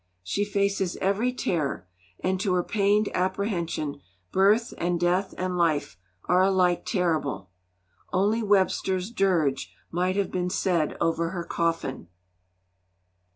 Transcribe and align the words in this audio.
She 0.23 0.43
faces 0.43 0.97
every 0.97 1.31
terror, 1.31 1.87
and 2.21 2.39
to 2.39 2.53
her 2.55 2.63
pained 2.63 3.09
apprehension 3.13 4.01
birth 4.31 4.73
and 4.79 4.99
death 4.99 5.35
and 5.37 5.59
life 5.59 5.95
are 6.25 6.41
alike 6.41 6.87
terrible. 6.87 7.51
Only 8.11 8.41
Webster's 8.41 9.11
dirge 9.11 9.71
might 9.91 10.15
have 10.15 10.31
been 10.31 10.49
said 10.49 10.97
over 10.99 11.29
her 11.29 11.43
coffin. 11.43 12.07